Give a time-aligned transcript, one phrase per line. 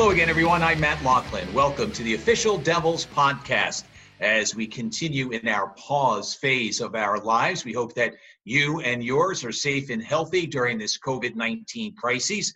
[0.00, 0.62] Hello again, everyone.
[0.62, 1.52] I'm Matt Loughlin.
[1.52, 3.82] Welcome to the official Devils podcast.
[4.22, 8.14] As we continue in our pause phase of our lives, we hope that
[8.46, 12.50] you and yours are safe and healthy during this COVID 19 crisis.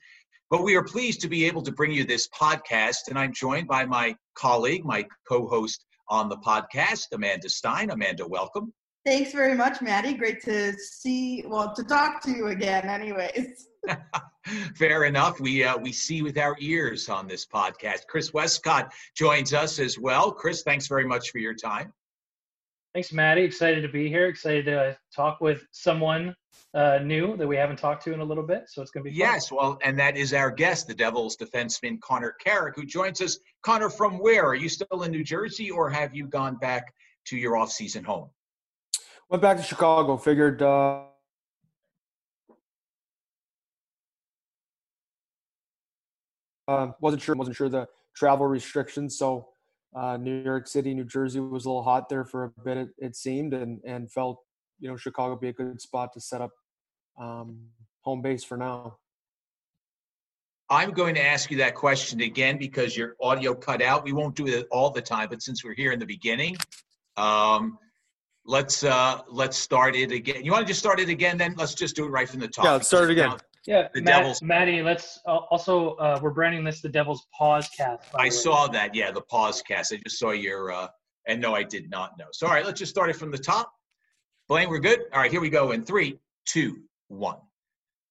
[0.48, 3.68] But we are pleased to be able to bring you this podcast, and I'm joined
[3.68, 7.90] by my colleague, my co host on the podcast, Amanda Stein.
[7.90, 8.72] Amanda, welcome.
[9.04, 10.14] Thanks very much, Maddie.
[10.14, 13.68] Great to see, well, to talk to you again, anyways.
[14.76, 15.40] Fair enough.
[15.40, 18.06] We uh, we see with our ears on this podcast.
[18.08, 20.32] Chris Westcott joins us as well.
[20.32, 21.92] Chris, thanks very much for your time.
[22.92, 23.42] Thanks, Maddie.
[23.42, 24.26] Excited to be here.
[24.26, 26.34] Excited to talk with someone
[26.74, 28.64] uh, new that we haven't talked to in a little bit.
[28.68, 29.32] So it's going to be fun.
[29.32, 29.50] yes.
[29.50, 33.38] Well, and that is our guest, the Devils defenseman Connor Carrick, who joins us.
[33.62, 36.94] Connor, from where are you still in New Jersey, or have you gone back
[37.26, 38.30] to your off-season home?
[39.30, 40.16] Went back to Chicago.
[40.16, 40.62] Figured.
[40.62, 41.04] Uh
[46.68, 49.18] uh, wasn't sure wasn't sure the travel restrictions.
[49.18, 49.48] So
[49.94, 52.76] uh, New York City, New Jersey was a little hot there for a bit.
[52.76, 54.40] It, it seemed, and and felt
[54.80, 56.50] you know Chicago be a good spot to set up
[57.18, 57.58] um,
[58.02, 58.98] home base for now.
[60.70, 64.02] I'm going to ask you that question again because your audio cut out.
[64.02, 66.56] We won't do it all the time, but since we're here in the beginning,
[67.18, 67.78] um,
[68.46, 70.44] let's uh, let's start it again.
[70.44, 71.38] You want to just start it again?
[71.38, 72.64] Then let's just do it right from the top.
[72.64, 73.36] Yeah, let's start it again.
[73.66, 74.42] Yeah, the Matt, Devils.
[74.42, 78.08] Maddie, let's uh, also uh, we're branding this the Devil's Pause Cast.
[78.14, 78.94] I saw that.
[78.94, 79.92] Yeah, the Pause Cast.
[79.92, 80.72] I just saw your.
[80.72, 80.88] Uh,
[81.26, 82.26] and no, I did not know.
[82.32, 83.72] So all right, let's just start it from the top.
[84.48, 85.00] Blaine, we're good.
[85.12, 85.72] All right, here we go.
[85.72, 87.38] In three, two, one.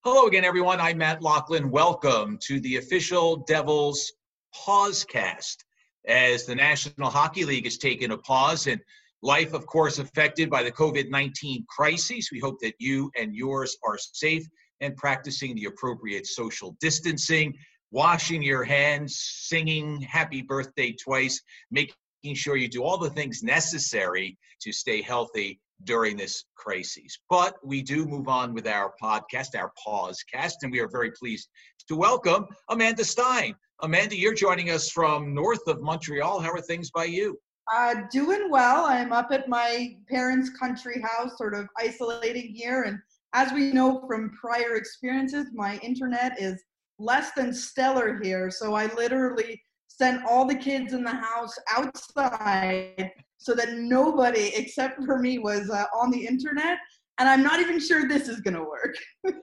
[0.03, 0.81] Hello again, everyone.
[0.81, 1.69] I'm Matt Loughlin.
[1.69, 4.11] Welcome to the official Devils
[4.53, 5.63] Pause Cast.
[6.05, 8.81] As the National Hockey League has taken a pause and
[9.23, 13.75] life, of course, affected by the COVID 19 crisis, we hope that you and yours
[13.83, 14.45] are safe
[14.81, 17.53] and practicing the appropriate social distancing,
[17.91, 21.41] washing your hands, singing happy birthday twice,
[21.71, 21.95] making
[22.33, 27.17] sure you do all the things necessary to stay healthy during this crisis.
[27.29, 31.11] But we do move on with our podcast, our pause cast, and we are very
[31.11, 31.49] pleased
[31.87, 33.55] to welcome Amanda Stein.
[33.81, 36.41] Amanda, you're joining us from north of Montreal.
[36.41, 37.37] How are things by you?
[37.71, 38.85] Uh, doing well.
[38.85, 42.99] I'm up at my parents' country house, sort of isolating here and
[43.33, 46.63] as we know from prior experiences, my internet is
[46.99, 48.51] less than stellar here.
[48.51, 55.03] So I literally sent all the kids in the house outside so that nobody except
[55.03, 56.77] for me was uh, on the internet.
[57.17, 58.95] And I'm not even sure this is going to work.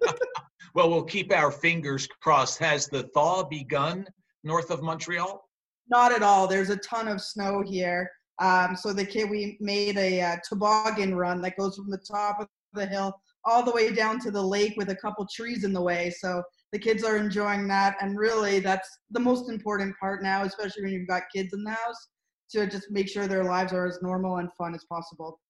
[0.74, 2.58] well, we'll keep our fingers crossed.
[2.58, 4.06] Has the thaw begun
[4.44, 5.44] north of Montreal?
[5.90, 6.46] Not at all.
[6.46, 8.10] There's a ton of snow here.
[8.40, 12.40] Um, so the kid, we made a uh, toboggan run that goes from the top
[12.40, 13.14] of the hill
[13.44, 16.10] all the way down to the lake with a couple trees in the way.
[16.10, 16.42] So
[16.72, 17.96] the kids are enjoying that.
[18.00, 21.70] And really, that's the most important part now, especially when you've got kids in the
[21.70, 22.08] house,
[22.52, 25.40] to just make sure their lives are as normal and fun as possible.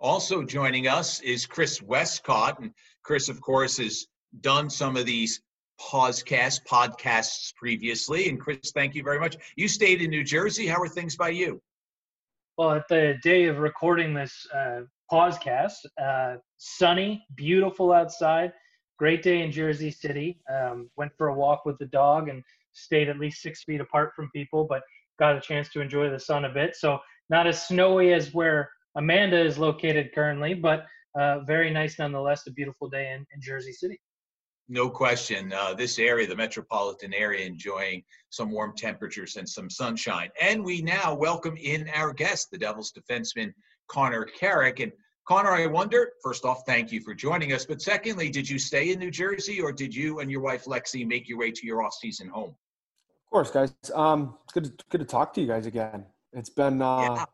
[0.00, 2.58] Also joining us is Chris Westcott.
[2.60, 4.06] And Chris, of course, has
[4.40, 5.40] done some of these
[5.80, 8.28] podcast podcasts previously.
[8.28, 9.36] And Chris, thank you very much.
[9.56, 10.66] You stayed in New Jersey.
[10.66, 11.60] How are things by you?
[12.58, 18.52] Well, at the day of recording this uh, podcast, uh, sunny, beautiful outside.
[18.98, 20.38] Great day in Jersey City.
[20.52, 24.12] Um, went for a walk with the dog and stayed at least six feet apart
[24.14, 24.82] from people, but
[25.18, 26.76] got a chance to enjoy the sun a bit.
[26.76, 26.98] So
[27.30, 30.86] not as snowy as where Amanda is located currently, but
[31.18, 32.46] uh, very nice nonetheless.
[32.46, 34.00] A beautiful day in, in Jersey City.
[34.68, 35.52] No question.
[35.52, 40.30] Uh, this area, the metropolitan area, enjoying some warm temperatures and some sunshine.
[40.40, 43.52] And we now welcome in our guest, the Devils defenseman
[43.88, 44.80] Connor Carrick.
[44.80, 44.92] And
[45.26, 47.64] Connor, I wonder, first off, thank you for joining us.
[47.66, 51.06] But secondly, did you stay in New Jersey or did you and your wife Lexi
[51.06, 52.50] make your way to your off season home?
[52.50, 53.74] Of course, guys.
[53.94, 56.06] Um, it's good to, good to talk to you guys again.
[56.32, 57.24] It's been uh, yeah.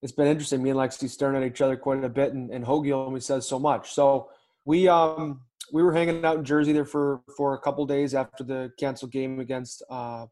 [0.00, 0.62] it's been interesting.
[0.62, 3.46] Me and Lexi staring at each other quite a bit, and, and Hoagie only says
[3.48, 3.92] so much.
[3.92, 4.30] So
[4.64, 5.40] we um,
[5.72, 9.12] we were hanging out in Jersey there for for a couple days after the canceled
[9.12, 10.26] game against uh,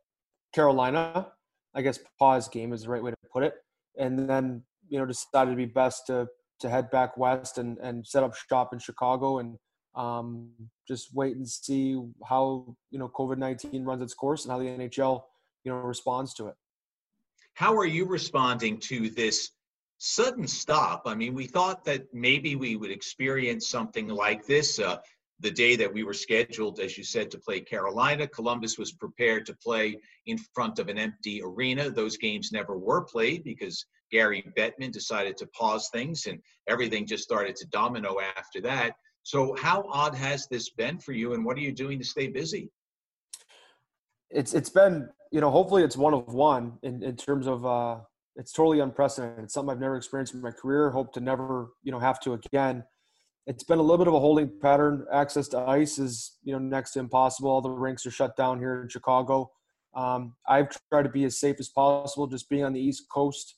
[0.54, 1.28] Carolina.
[1.74, 3.54] I guess pause game is the right way to put it.
[3.98, 6.28] And then you know decided to be best to
[6.60, 9.56] to head back west and and set up shop in Chicago and
[9.94, 10.50] um,
[10.86, 14.66] just wait and see how you know COVID nineteen runs its course and how the
[14.66, 15.22] NHL
[15.64, 16.54] you know responds to it.
[17.54, 19.50] How are you responding to this
[20.00, 21.02] sudden stop?
[21.06, 24.78] I mean, we thought that maybe we would experience something like this.
[24.78, 24.98] Uh,
[25.42, 28.26] the day that we were scheduled, as you said, to play Carolina.
[28.26, 31.88] Columbus was prepared to play in front of an empty arena.
[31.88, 37.24] Those games never were played because Gary Bettman decided to pause things and everything just
[37.24, 38.96] started to domino after that.
[39.22, 42.26] So, how odd has this been for you, and what are you doing to stay
[42.26, 42.70] busy?
[44.30, 47.98] it's it's been you know hopefully it's one of one in in terms of uh,
[48.40, 49.44] it's totally unprecedented.
[49.44, 50.90] It's something I've never experienced in my career.
[50.90, 52.82] Hope to never you know have to again.
[53.46, 55.06] It's been a little bit of a holding pattern.
[55.12, 57.50] Access to ice is you know next to impossible.
[57.50, 59.52] All the rinks are shut down here in Chicago.
[59.94, 63.56] Um, I've tried to be as safe as possible, just being on the East Coast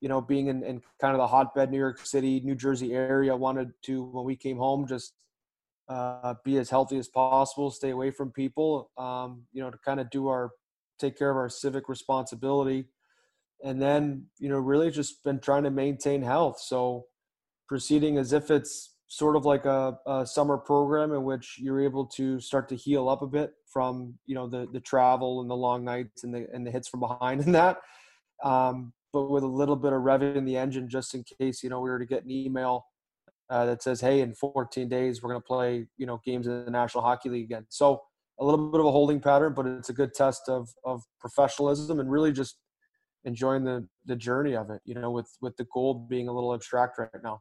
[0.00, 3.34] you know, being in, in kind of the hotbed New York City, New Jersey area,
[3.34, 5.14] wanted to when we came home just
[5.88, 10.00] uh, be as healthy as possible, stay away from people, um, you know, to kind
[10.00, 10.50] of do our
[10.98, 12.86] take care of our civic responsibility,
[13.64, 16.60] and then you know really just been trying to maintain health.
[16.60, 17.06] So
[17.68, 22.04] proceeding as if it's sort of like a, a summer program in which you're able
[22.04, 25.56] to start to heal up a bit from you know the the travel and the
[25.56, 27.78] long nights and the and the hits from behind and that.
[28.44, 31.70] Um, but with a little bit of rev in the engine just in case you
[31.70, 32.86] know we were to get an email
[33.50, 36.64] uh, that says hey in 14 days we're going to play you know games in
[36.64, 38.02] the national hockey league again so
[38.38, 42.00] a little bit of a holding pattern but it's a good test of of professionalism
[42.00, 42.58] and really just
[43.24, 46.54] enjoying the the journey of it you know with with the goal being a little
[46.54, 47.40] abstract right now.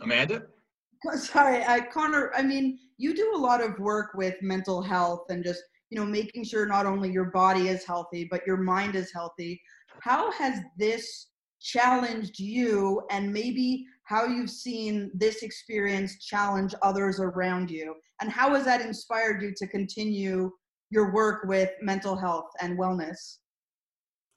[0.00, 0.42] Amanda?
[1.16, 5.44] Sorry uh, connor i mean you do a lot of work with mental health and
[5.44, 9.12] just you know making sure not only your body is healthy but your mind is
[9.12, 9.60] healthy.
[10.00, 11.28] How has this
[11.60, 17.94] challenged you and maybe how you've seen this experience challenge others around you?
[18.20, 20.50] And how has that inspired you to continue
[20.90, 23.38] your work with mental health and wellness?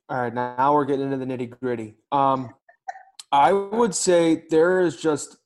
[0.10, 2.54] All right now we're getting into the nitty gritty um,
[3.32, 5.38] i would say there is just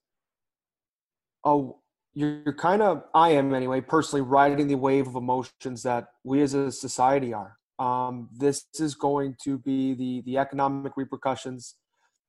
[1.46, 1.69] a
[2.16, 6.54] you're, kind of i am anyway personally riding the wave of emotions that we as
[6.54, 7.57] a society are.
[7.78, 11.75] Um, this is going to be the the economic repercussions.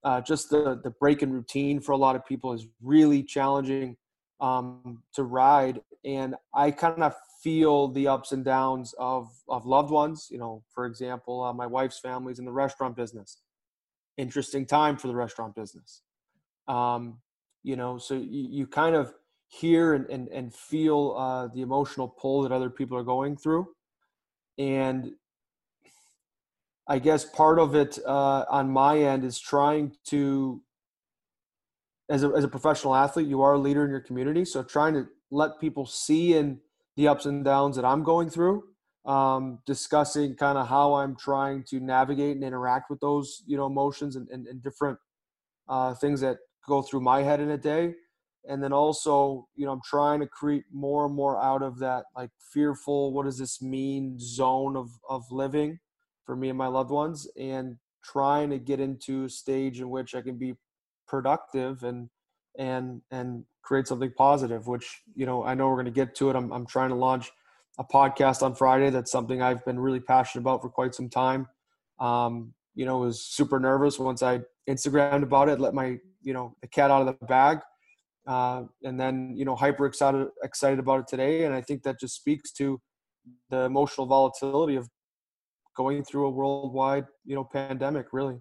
[0.05, 3.96] Uh, just the the break in routine for a lot of people is really challenging
[4.40, 9.91] um, to ride and i kind of feel the ups and downs of of loved
[9.91, 13.43] ones you know for example uh, my wife's family's in the restaurant business
[14.17, 16.00] interesting time for the restaurant business
[16.69, 17.19] um,
[17.62, 19.12] you know so you, you kind of
[19.49, 23.69] hear and, and, and feel uh, the emotional pull that other people are going through.
[24.59, 25.12] And
[26.88, 30.62] I guess part of it uh, on my end is trying to,
[32.09, 34.44] as a, as a professional athlete, you are a leader in your community.
[34.44, 36.61] So trying to let people see in
[36.96, 38.64] the ups and downs that I'm going through,
[39.05, 43.67] um, discussing kind of how I'm trying to navigate and interact with those, you know,
[43.67, 44.99] emotions and, and, and different
[45.69, 47.94] uh, things that go through my head in a day.
[48.49, 52.05] And then also you know i'm trying to create more and more out of that
[52.14, 55.81] like fearful what does this mean zone of of living
[56.25, 60.14] for me and my loved ones and trying to get into a stage in which
[60.14, 60.55] i can be
[61.08, 62.08] productive and
[62.56, 66.30] and and create something positive which you know i know we're going to get to
[66.30, 66.36] it.
[66.36, 67.30] I'm, I'm trying to launch
[67.78, 68.90] a podcast on friday.
[68.90, 71.48] That's something i've been really passionate about for quite some time.
[71.98, 76.54] Um, you know was super nervous once i instagrammed about it let my you know
[76.60, 77.60] the cat out of the bag
[78.26, 81.44] uh, and then you know hyper excited excited about it today.
[81.44, 82.80] And i think that just speaks to
[83.50, 84.88] the emotional volatility of
[85.76, 88.36] going through a worldwide you know pandemic really.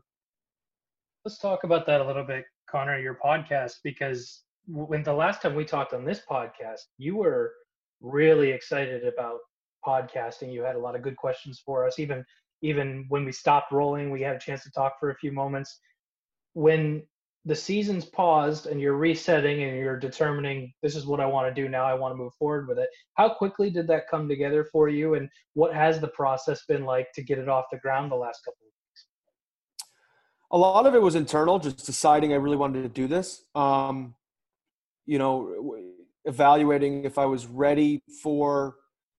[1.23, 5.55] Let's talk about that a little bit connor your podcast because when the last time
[5.55, 7.53] we talked on this podcast you were
[8.01, 9.39] really excited about
[9.85, 12.23] podcasting you had a lot of good questions for us even
[12.61, 15.79] even when we stopped rolling we had a chance to talk for a few moments
[16.53, 17.03] when
[17.45, 21.61] the season's paused and you're resetting and you're determining this is what I want to
[21.61, 21.85] do now.
[21.85, 22.89] I want to move forward with it.
[23.13, 27.07] How quickly did that come together for you, and what has the process been like
[27.13, 29.05] to get it off the ground the last couple of weeks?
[30.51, 33.43] A lot of it was internal, just deciding I really wanted to do this.
[33.53, 34.15] Um,
[35.05, 35.77] you know,
[36.25, 38.75] evaluating if I was ready for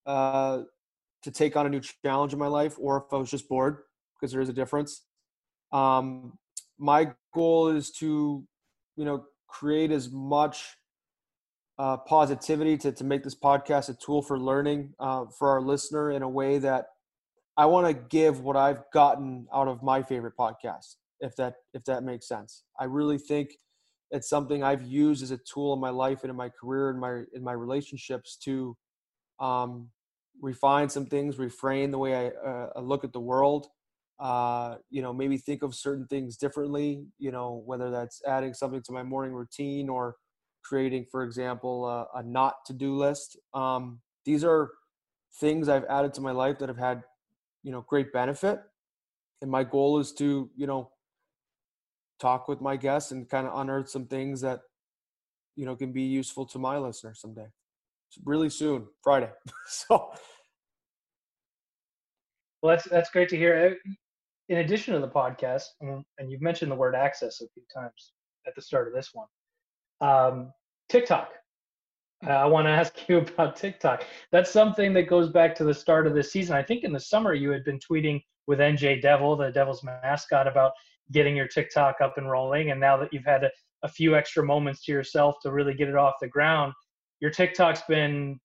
[0.06, 0.62] uh,
[1.22, 3.78] to take on a new challenge in my life, or if I was just bored,
[4.14, 5.02] because there is a difference.
[5.72, 6.38] Um,
[6.78, 8.44] my goal is to,
[8.96, 10.76] you know, create as much
[11.78, 16.10] uh, positivity to, to make this podcast a tool for learning uh, for our listener
[16.10, 16.86] in a way that
[17.56, 21.84] I want to give what I've gotten out of my favorite podcast, if that if
[21.84, 22.64] that makes sense.
[22.78, 23.56] I really think
[24.10, 27.00] it's something I've used as a tool in my life and in my career and
[27.00, 28.76] my in my relationships to
[29.40, 29.90] um,
[30.40, 33.68] refine some things, reframe the way I, uh, look at the world,
[34.18, 38.82] uh, you know, maybe think of certain things differently, you know, whether that's adding something
[38.82, 40.16] to my morning routine or
[40.64, 43.38] creating, for example, a, a not to do list.
[43.54, 44.70] Um, these are
[45.40, 47.02] things I've added to my life that have had,
[47.62, 48.60] you know, great benefit.
[49.42, 50.90] And my goal is to, you know,
[52.18, 54.60] talk with my guests and kind of unearth some things that,
[55.54, 57.46] you know, can be useful to my listeners someday.
[58.24, 59.30] really soon, Friday.
[59.68, 60.12] so.
[62.62, 63.78] Well, that's that's great to hear.
[63.86, 63.90] Uh,
[64.48, 68.12] in addition to the podcast, and you've mentioned the word access a few times
[68.46, 69.26] at the start of this one,
[70.00, 70.52] um,
[70.88, 71.32] TikTok.
[72.22, 74.04] I want to ask you about TikTok.
[74.32, 76.56] That's something that goes back to the start of the season.
[76.56, 80.46] I think in the summer you had been tweeting with NJ Devil, the Devils mascot,
[80.46, 80.72] about
[81.12, 82.70] getting your TikTok up and rolling.
[82.70, 83.50] And now that you've had a,
[83.82, 86.72] a few extra moments to yourself to really get it off the ground,
[87.20, 88.38] your TikTok's been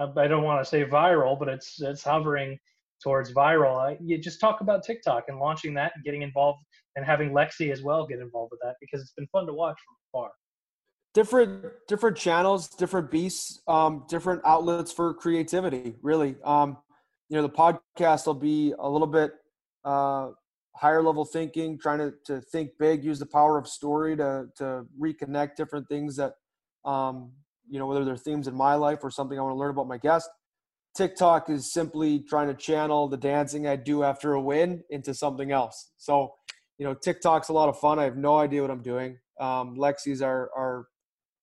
[0.00, 2.58] uh, I don't want to say viral, but it's it's hovering
[3.02, 3.96] towards viral.
[4.00, 6.60] you just talk about TikTok and launching that and getting involved
[6.96, 9.78] and having Lexi as well get involved with that because it's been fun to watch
[9.86, 10.30] from far.
[11.14, 15.96] Different different channels, different beasts, um, different outlets for creativity.
[16.02, 16.78] Really, um,
[17.28, 19.32] you know, the podcast will be a little bit
[19.84, 20.30] uh,
[20.80, 24.86] higher level thinking, trying to, to think big, use the power of story to to
[24.98, 26.32] reconnect different things that
[26.84, 27.32] um,
[27.68, 29.86] you know, whether they're themes in my life or something I want to learn about
[29.86, 30.28] my guest.
[30.96, 35.52] TikTok is simply trying to channel the dancing I do after a win into something
[35.52, 35.92] else.
[35.96, 36.34] So,
[36.78, 38.00] you know, TikTok's a lot of fun.
[38.00, 39.18] I have no idea what I'm doing.
[39.38, 40.86] Um, Lexi's our, our,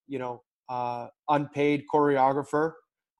[0.06, 2.72] you know, uh, unpaid choreographer,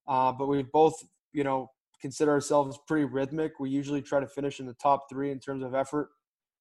[0.07, 0.95] uh, but we've both,
[1.33, 3.59] you know, consider ourselves pretty rhythmic.
[3.59, 6.11] We usually try to finish in the top three in terms of effort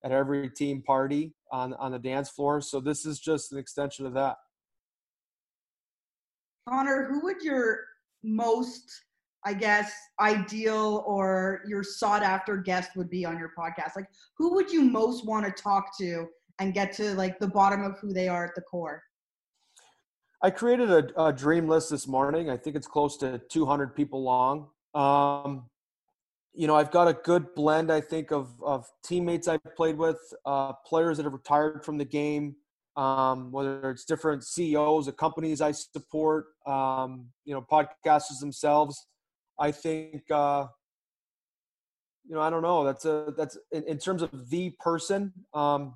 [0.04, 2.60] at every team party on on the dance floor.
[2.60, 4.36] So this is just an extension of that.
[6.68, 7.80] Connor, who would your
[8.22, 9.04] most,
[9.44, 13.96] I guess, ideal or your sought after guest would be on your podcast?
[13.96, 16.26] Like, who would you most want to talk to
[16.58, 19.02] and get to like the bottom of who they are at the core?
[20.42, 22.48] I created a, a dream list this morning.
[22.48, 24.68] I think it's close to 200 people long.
[24.94, 25.66] Um,
[26.54, 30.18] you know, I've got a good blend, I think, of, of teammates I've played with,
[30.44, 32.56] uh, players that have retired from the game,
[32.96, 39.06] um, whether it's different CEOs of companies I support, um, you know, podcasters themselves.
[39.58, 40.66] I think, uh,
[42.28, 42.84] you know, I don't know.
[42.84, 45.32] That's a that's in, in terms of the person.
[45.54, 45.94] Um,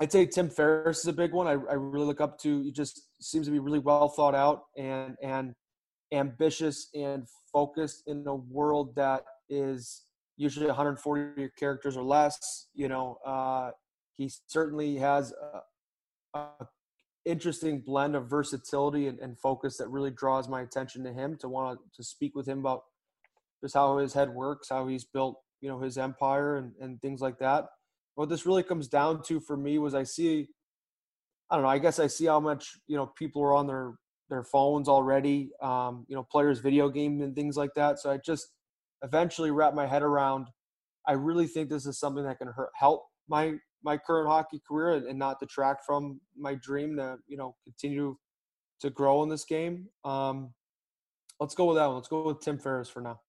[0.00, 1.46] I'd say Tim Ferriss is a big one.
[1.46, 2.62] I, I really look up to.
[2.62, 5.54] He just seems to be really well thought out and and
[6.12, 10.02] ambitious and focused in a world that is
[10.36, 12.68] usually 140 characters or less.
[12.74, 13.70] You know, uh,
[14.16, 15.32] he certainly has
[16.34, 16.42] a
[17.24, 21.48] interesting blend of versatility and, and, focus that really draws my attention to him to
[21.48, 22.82] want to speak with him about
[23.62, 27.20] just how his head works, how he's built, you know, his empire and, and things
[27.20, 27.66] like that.
[28.14, 30.48] What this really comes down to for me was I see,
[31.50, 33.94] I don't know, I guess I see how much, you know, people are on their,
[34.28, 37.98] their phones already, um, you know, players video game and things like that.
[37.98, 38.48] So I just
[39.02, 40.48] eventually wrap my head around,
[41.06, 45.06] I really think this is something that can hurt, help my my current hockey career
[45.08, 48.16] and not detract from my dream to you know continue
[48.80, 49.88] to grow in this game.
[50.04, 50.52] Um,
[51.40, 51.96] let's go with that one.
[51.96, 53.20] Let's go with Tim Ferriss for now.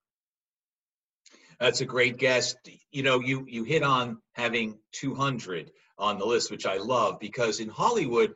[1.60, 2.58] That's a great guest.
[2.92, 7.60] You know, you you hit on having 200 on the list, which I love because
[7.60, 8.34] in Hollywood,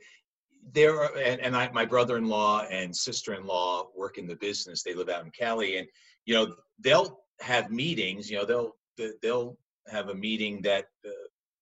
[0.71, 4.83] there are, and, and I, my brother-in-law and sister-in-law work in the business.
[4.83, 5.87] They live out in Cali, and
[6.25, 8.29] you know they'll have meetings.
[8.29, 8.75] You know, they'll
[9.21, 11.09] they'll have a meeting that uh,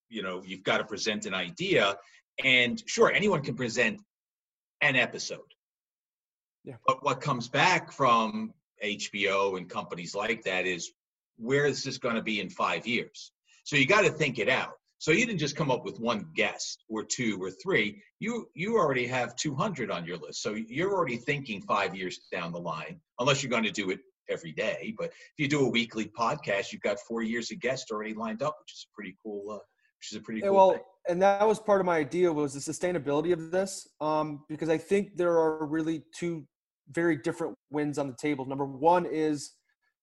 [0.10, 1.96] you know you've got to present an idea
[2.44, 4.00] and sure anyone can present
[4.82, 5.40] an episode
[6.64, 6.76] yeah.
[6.86, 8.54] but what comes back from
[8.84, 10.92] hbo and companies like that is
[11.38, 13.32] where is this going to be in five years
[13.64, 16.28] so you got to think it out so you didn't just come up with one
[16.36, 20.94] guest or two or three you you already have 200 on your list so you're
[20.94, 24.94] already thinking five years down the line unless you're going to do it every day
[24.98, 28.44] but if you do a weekly podcast you've got four years of guests already lined
[28.44, 29.60] up which is a pretty cool uh,
[30.02, 30.82] which is a pretty cool well, thing.
[31.10, 34.80] and that was part of my idea was the sustainability of this, um, because I
[34.80, 36.48] think there are really two
[36.90, 38.48] very different wins on the table.
[38.48, 39.54] Number one is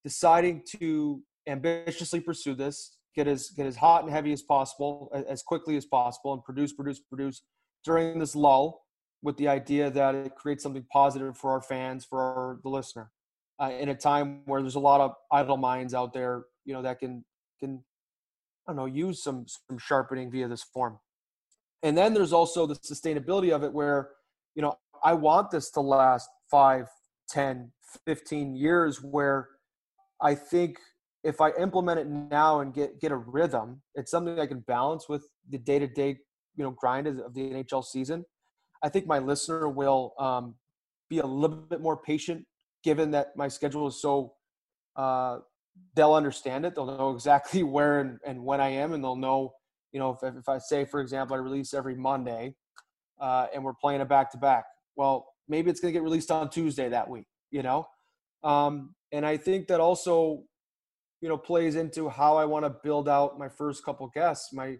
[0.05, 5.43] deciding to ambitiously pursue this, get as get as hot and heavy as possible, as
[5.43, 7.43] quickly as possible, and produce, produce, produce
[7.85, 8.85] during this lull,
[9.23, 13.11] with the idea that it creates something positive for our fans, for our, the listener,
[13.61, 16.83] uh, in a time where there's a lot of idle minds out there, you know,
[16.83, 17.25] that can
[17.59, 17.83] can
[18.69, 20.99] I don't know, use some some sharpening via this form.
[21.83, 24.11] And then there's also the sustainability of it where,
[24.55, 26.87] you know, I want this to last five,
[27.31, 27.73] 10,
[28.05, 29.49] 15 years where
[30.21, 30.79] I think
[31.29, 35.09] if I implement it now and get get a rhythm, it's something I can balance
[35.09, 36.17] with the day to day,
[36.57, 38.25] you know, grind of the NHL season.
[38.83, 40.55] I think my listener will um,
[41.11, 42.47] be a little bit more patient,
[42.83, 44.33] given that my schedule is so
[44.97, 45.41] uh,
[45.95, 46.75] they'll understand it.
[46.75, 49.53] They'll know exactly where and, and when I am, and they'll know,
[49.93, 52.55] you know, if, if I say, for example, I release every Monday
[53.21, 54.65] uh, and we're playing a back to back,
[54.97, 57.27] well, maybe it's going to get released on Tuesday that week.
[57.51, 57.87] you know?
[58.43, 60.45] Um, and I think that also,
[61.21, 64.53] you know, plays into how I want to build out my first couple guests.
[64.53, 64.79] My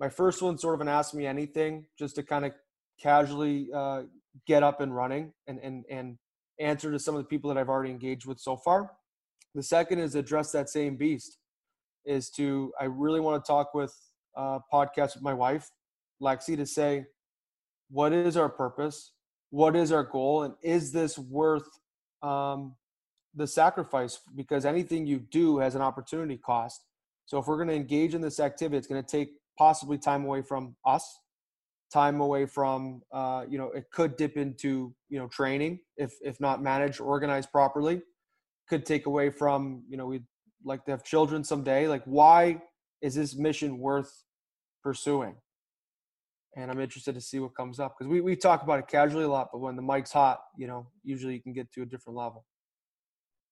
[0.00, 2.52] my first one sort of an ask me anything, just to kind of
[3.00, 4.02] casually uh,
[4.46, 6.18] get up and running and and and
[6.60, 8.90] answer to some of the people that I've already engaged with so far.
[9.54, 11.38] The second is address that same beast.
[12.04, 13.94] Is to I really want to talk with
[14.36, 15.70] uh, podcast with my wife,
[16.20, 17.06] Lexi, to say
[17.90, 19.12] what is our purpose,
[19.50, 21.68] what is our goal, and is this worth
[22.22, 22.74] um,
[23.34, 24.20] the sacrifice?
[24.34, 26.82] Because anything you do has an opportunity cost.
[27.26, 30.24] So if we're going to engage in this activity, it's going to take possibly time
[30.24, 31.18] away from us,
[31.92, 36.40] time away from uh, you know it could dip into you know training if if
[36.40, 38.00] not managed organized properly
[38.68, 40.24] could take away from you know we'd
[40.64, 42.60] like to have children someday like why
[43.02, 44.24] is this mission worth
[44.82, 45.34] pursuing
[46.56, 49.24] and i'm interested to see what comes up because we, we talk about it casually
[49.24, 51.86] a lot but when the mic's hot you know usually you can get to a
[51.86, 52.46] different level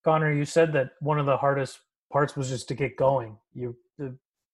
[0.03, 1.79] connor you said that one of the hardest
[2.11, 3.37] parts was just to get going.
[3.53, 3.75] You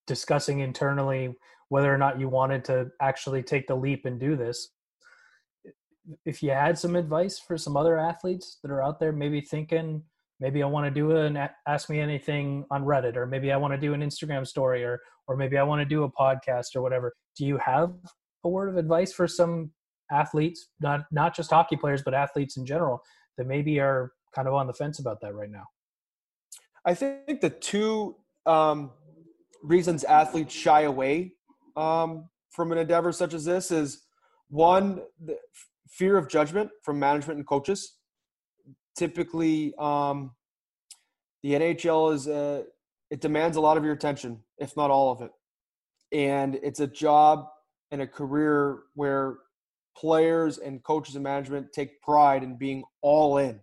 [0.06, 1.36] discussing internally
[1.70, 4.70] whether or not you wanted to actually take the leap and do this.
[6.26, 10.04] If you had some advice for some other athletes that are out there maybe thinking
[10.40, 11.38] maybe i want to do an
[11.68, 15.00] ask me anything on reddit or maybe i want to do an instagram story or
[15.28, 17.94] or maybe i want to do a podcast or whatever do you have
[18.44, 19.72] a word of advice for some
[20.12, 23.02] athletes not not just hockey players but athletes in general
[23.38, 25.64] that maybe are kind of on the fence about that right now.
[26.86, 28.16] I think the two
[28.46, 28.92] um,
[29.64, 31.34] reasons athletes shy away
[31.76, 34.04] um, from an endeavor such as this is
[34.50, 35.38] one the
[35.90, 37.96] fear of judgment from management and coaches.
[38.96, 40.32] Typically, um,
[41.42, 42.66] the NHL is a,
[43.10, 45.32] it demands a lot of your attention, if not all of it,
[46.12, 47.48] and it's a job
[47.90, 49.38] and a career where
[49.98, 53.60] players and coaches and management take pride in being all in,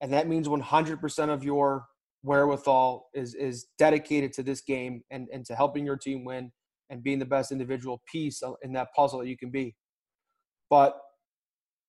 [0.00, 1.86] and that means 100% of your
[2.22, 6.50] wherewithal is is dedicated to this game and and to helping your team win
[6.90, 9.74] and being the best individual piece in that puzzle that you can be.
[10.70, 10.96] But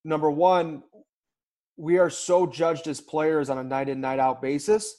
[0.04, 0.84] number one,
[1.76, 4.96] we are so judged as players on a night in night out basis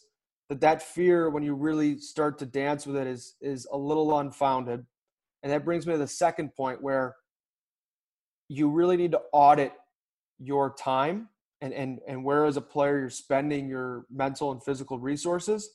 [0.49, 4.19] that that fear when you really start to dance with it is is a little
[4.19, 4.85] unfounded
[5.43, 7.15] and that brings me to the second point where
[8.49, 9.73] you really need to audit
[10.39, 11.29] your time
[11.61, 15.71] and and and where as a player you're spending your mental and physical resources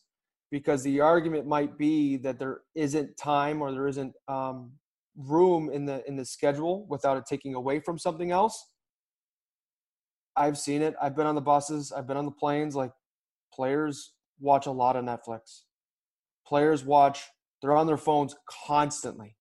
[0.52, 4.72] because the argument might be that there isn't time or there isn't um,
[5.18, 8.72] room in the in the schedule without it taking away from something else.
[10.36, 10.96] I've seen it.
[11.02, 11.92] I've been on the buses.
[11.92, 12.76] I've been on the planes.
[12.76, 12.92] Like
[13.54, 15.62] players watch a lot of netflix.
[16.48, 17.24] Players watch
[17.64, 18.36] they're on their phones
[18.68, 19.38] constantly.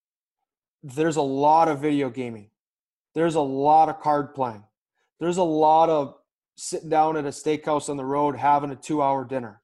[0.82, 2.50] There's a lot of video gaming.
[3.14, 4.64] There's a lot of card playing.
[5.20, 6.14] There's a lot of
[6.56, 9.60] sitting down at a steakhouse on the road having a two hour dinner.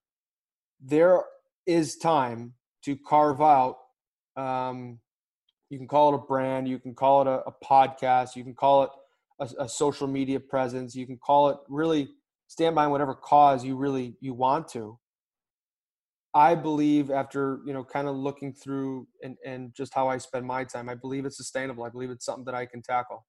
[0.80, 1.22] There
[1.66, 3.76] is time to carve out,
[4.36, 4.98] um,
[5.70, 8.54] you can call it a brand, you can call it a, a podcast, you can
[8.54, 8.90] call it
[9.40, 12.08] a, a, social media presence, you can call it really
[12.46, 14.98] stand by whatever cause you really you want to.
[16.34, 20.46] I believe after you know kind of looking through and, and just how I spend
[20.46, 21.84] my time, I believe it's sustainable.
[21.84, 23.26] I believe it's something that I can tackle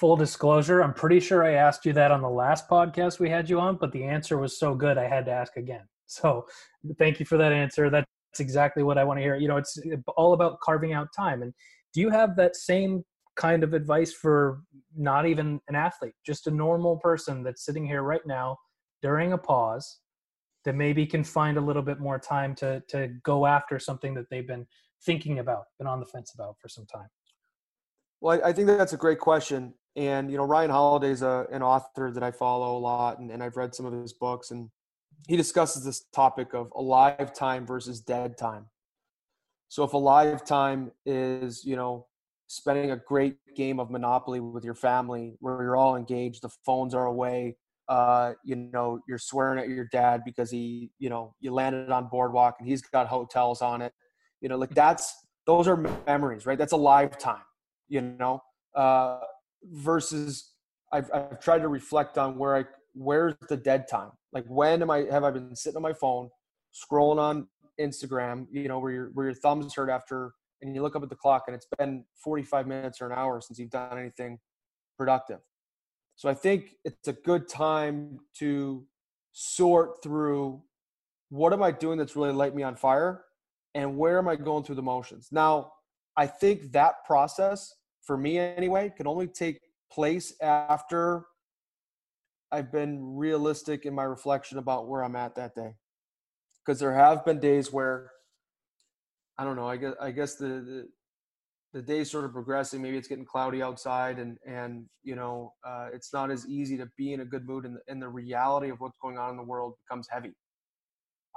[0.00, 3.50] full disclosure, I'm pretty sure I asked you that on the last podcast we had
[3.50, 5.84] you on, but the answer was so good I had to ask again.
[6.06, 6.46] So
[6.98, 7.90] thank you for that answer.
[7.90, 9.36] That's exactly what I want to hear.
[9.36, 11.42] You know, it's uh, all about carving out time.
[11.42, 11.52] And
[11.92, 13.04] do you have that same
[13.36, 14.62] kind of advice for
[14.96, 18.56] not even an athlete, just a normal person that's sitting here right now
[19.02, 20.00] during a pause
[20.64, 24.28] that maybe can find a little bit more time to to go after something that
[24.30, 24.66] they've been
[25.04, 27.08] thinking about, been on the fence about for some time?
[28.20, 29.74] Well, I think that's a great question.
[30.00, 33.30] And you know, Ryan Holiday is a, an author that I follow a lot, and,
[33.30, 34.70] and I've read some of his books, and
[35.28, 38.64] he discusses this topic of alive time versus dead time.
[39.68, 42.06] So if alive time is you know
[42.46, 46.94] spending a great game of Monopoly with your family, where you're all engaged, the phones
[46.94, 47.58] are away,
[47.90, 52.08] uh, you know, you're swearing at your dad because he, you know, you landed on
[52.08, 53.92] Boardwalk and he's got hotels on it.
[54.40, 56.56] You know, like that's those are memories, right?
[56.56, 57.42] That's a lifetime.
[57.90, 58.42] You know,
[58.74, 59.20] uh,
[59.64, 60.52] versus
[60.92, 64.10] I've, I've tried to reflect on where I where's the dead time?
[64.32, 66.30] Like when am i have i been sitting on my phone
[66.72, 67.48] scrolling on
[67.80, 71.08] instagram you know where your where your thumbs hurt after and you look up at
[71.08, 74.38] the clock and it's been 45 minutes or an hour since you've done anything
[74.96, 75.40] productive.
[76.16, 78.84] So i think it's a good time to
[79.32, 80.62] sort through
[81.30, 83.24] what am i doing that's really light me on fire
[83.74, 85.28] and where am i going through the motions?
[85.32, 85.72] Now
[86.16, 87.74] i think that process
[88.10, 89.60] for me anyway, can only take
[89.92, 91.26] place after
[92.50, 95.76] I've been realistic in my reflection about where I'm at that day.
[96.58, 98.10] Because there have been days where
[99.38, 100.88] I don't know, I guess I guess the, the
[101.72, 102.82] the day's sort of progressing.
[102.82, 106.88] Maybe it's getting cloudy outside, and and you know uh, it's not as easy to
[106.98, 109.36] be in a good mood, and the, and the reality of what's going on in
[109.36, 110.32] the world becomes heavy.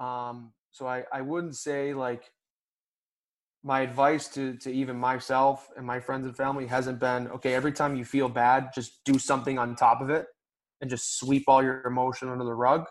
[0.01, 2.23] Um, so I I wouldn't say like
[3.63, 7.53] my advice to to even myself and my friends and family hasn't been okay.
[7.53, 10.27] Every time you feel bad, just do something on top of it,
[10.81, 12.85] and just sweep all your emotion under the rug.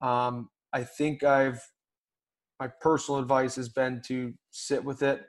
[0.00, 1.60] Um, I think I've
[2.60, 5.24] my personal advice has been to sit with it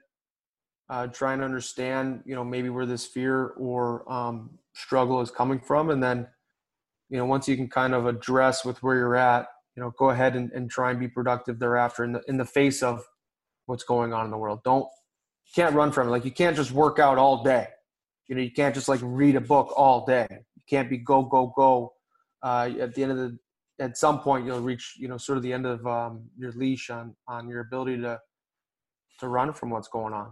[0.89, 5.59] uh, try and understand, you know, maybe where this fear or um, struggle is coming
[5.59, 5.89] from.
[5.89, 6.27] And then,
[7.09, 10.11] you know, once you can kind of address with where you're at, you know, go
[10.11, 13.03] ahead and, and try and be productive thereafter in the, in the face of
[13.65, 14.59] what's going on in the world.
[14.63, 14.87] Don't,
[15.53, 16.11] can't run from it.
[16.11, 17.67] Like you can't just work out all day.
[18.27, 20.27] You know, you can't just like read a book all day.
[20.29, 21.93] You can't be go, go, go.
[22.43, 23.37] Uh, at the end of the,
[23.79, 26.89] at some point you'll reach, you know, sort of the end of um, your leash
[26.89, 28.19] on, on your ability to,
[29.19, 30.31] to run from what's going on.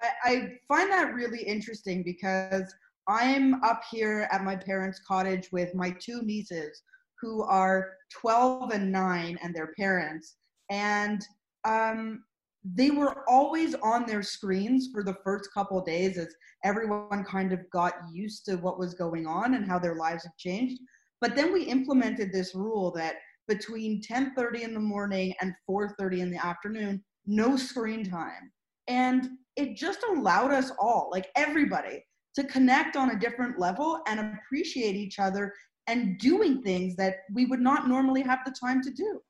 [0.00, 2.74] I, I, find that really interesting because
[3.08, 6.82] I'm up here at my parents' cottage with my two nieces
[7.20, 10.36] who are 12 and 9 and their parents.
[10.70, 11.22] And
[11.64, 12.24] um,
[12.64, 16.32] they were always on their screens for the first couple days as
[16.64, 20.36] everyone kind of got used to what was going on and how their lives have
[20.36, 20.78] changed.
[21.20, 23.16] But then we implemented this rule that
[23.48, 28.52] between 10:30 in the morning and 4:30 in the afternoon, no screen time.
[28.88, 34.20] And it just allowed us all, like everybody, to connect on a different level and
[34.20, 35.52] appreciate each other
[35.88, 39.20] and doing things that we would not normally have the time to do.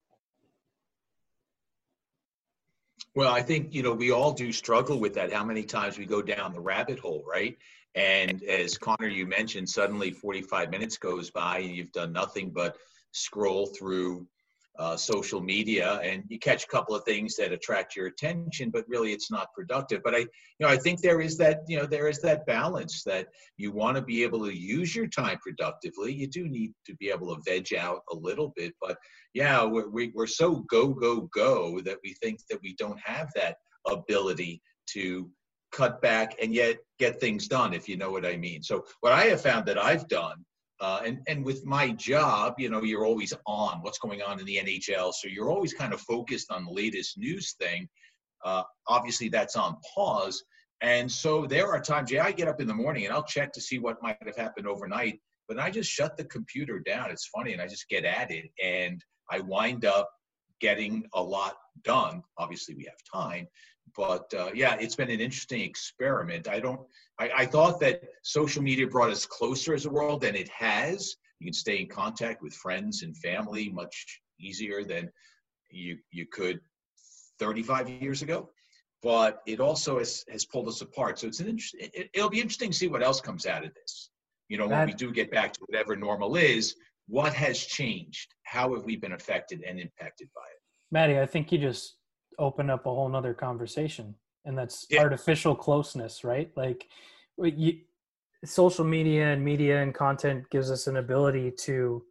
[3.15, 5.33] Well, I think, you know, we all do struggle with that.
[5.33, 7.59] How many times we go down the rabbit hole, right?
[7.95, 12.79] And as Connor, you mentioned, suddenly 45 minutes goes by and you've done nothing but
[13.11, 14.27] scroll through
[14.79, 18.89] uh, social media and you catch a couple of things that attract your attention but
[18.89, 20.01] really it's not productive.
[20.03, 20.29] But i you
[20.61, 23.97] know i think there is that you know there is that balance that you want
[23.97, 26.13] to be able to use your time productively.
[26.13, 28.97] You do need to be able to veg out a little bit but
[29.35, 33.29] yeah we're, we, we're so go go go that we think that we don't have
[33.35, 33.57] that
[33.87, 34.63] ability
[34.95, 35.31] to
[35.71, 38.63] cut back and yet get things done if you know what i mean.
[38.63, 40.45] So what i have found that i've done
[40.83, 44.45] uh, and and with my job, you know, you're always on what's going on in
[44.45, 47.89] the NHL, so you're always kind of focused on the latest news thing.
[48.45, 50.43] Uh, obviously, that's on pause,
[50.81, 53.53] and so there are times, yeah, I get up in the morning and I'll check
[53.53, 57.13] to see what might have happened overnight, but I just shut the computer down.
[57.13, 60.11] It's funny, and I just get at it, and I wind up
[60.61, 62.25] getting a lot done.
[62.39, 63.47] Obviously, we have time,
[63.97, 66.49] but uh, yeah, it's been an interesting experiment.
[66.49, 66.81] I don't.
[67.19, 71.17] I, I, thought that social media brought us closer as a world, and it has.
[71.41, 75.11] You can stay in contact with friends and family much easier than
[75.71, 76.61] you you could
[77.39, 78.51] 35 years ago.
[79.03, 81.19] But it also has, has pulled us apart.
[81.19, 81.75] So it's an interest.
[81.79, 84.11] It, will be interesting to see what else comes out of this.
[84.49, 86.77] You know, when we do get back to whatever normal is,
[87.09, 88.33] what has changed?
[88.45, 90.61] How have we been affected and impacted by it?
[90.93, 91.97] Maddie, I think you just
[92.39, 94.15] open up a whole nother conversation
[94.45, 95.01] and that's yeah.
[95.01, 96.51] artificial closeness right?
[96.57, 96.87] Like
[97.39, 97.79] you,
[98.45, 102.03] social media and media and content gives us an ability to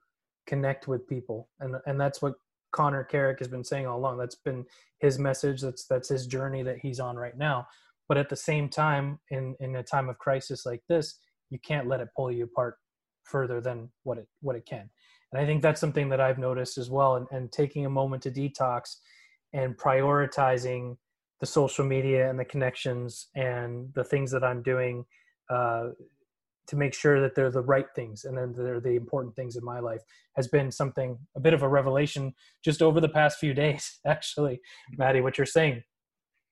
[0.47, 2.34] connect with people and and that's what
[2.71, 4.17] connor carrick has been saying all along.
[4.17, 4.65] That's been
[4.99, 5.62] his message.
[5.62, 7.67] That's that's his journey that he's on right now.
[8.07, 11.19] But at the same time in in a time of crisis like this
[11.51, 12.77] you can't let it pull you apart
[13.25, 14.89] further than what it what it can.
[15.31, 18.23] And i think that's something that i've noticed as well and, and taking a moment
[18.23, 18.97] to detox
[19.53, 20.97] and prioritizing
[21.39, 25.05] the social media and the connections and the things that I'm doing
[25.49, 25.89] uh,
[26.67, 29.63] to make sure that they're the right things and then they're the important things in
[29.63, 30.01] my life
[30.35, 32.33] has been something a bit of a revelation
[32.63, 34.61] just over the past few days actually.
[34.97, 35.83] Maddie what you're saying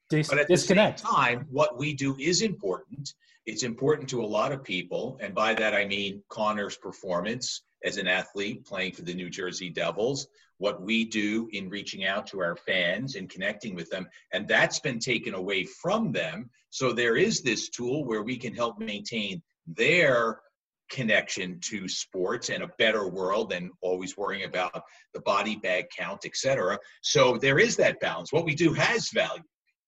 [0.09, 1.01] Dis- but at disconnect.
[1.01, 3.13] the same time what we do is important.
[3.45, 5.17] It's important to a lot of people.
[5.21, 9.69] And by that i mean connor's performance as an athlete playing for the new jersey
[9.69, 10.27] devils
[10.59, 14.07] what we do in reaching out to our fans and connecting with them.
[14.33, 16.49] And that's been taken away from them.
[16.69, 20.41] So there is this tool where we can help maintain their
[20.91, 26.25] connection to sports and a better world than always worrying about the body bag count,
[26.25, 26.77] etc.
[27.01, 28.33] So there is that balance.
[28.33, 29.43] What we do has value,